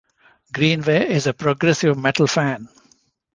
Greenway 0.51 1.07
is 1.09 1.27
a 1.27 1.33
progressive 1.35 1.95
metal 1.95 2.25
fan. 2.25 2.67